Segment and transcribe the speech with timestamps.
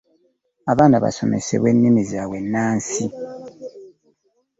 [0.71, 3.05] Abaana basomesebwe nnimi zaabwe ennansi